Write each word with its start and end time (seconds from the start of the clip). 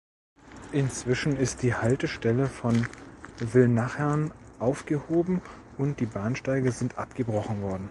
Inzwischen 0.71 1.37
ist 1.37 1.61
die 1.61 1.75
Haltestelle 1.75 2.47
von 2.47 2.87
Villnachern 3.37 4.33
aufgehoben 4.57 5.43
und 5.77 5.99
die 5.99 6.07
Bahnsteige 6.07 6.71
sind 6.71 6.97
abgebrochen 6.97 7.61
worden. 7.61 7.79